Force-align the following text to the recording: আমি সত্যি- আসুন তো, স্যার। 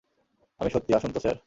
আমি 0.59 0.69
সত্যি- 0.69 0.97
আসুন 0.97 1.11
তো, 1.11 1.19
স্যার। 1.19 1.35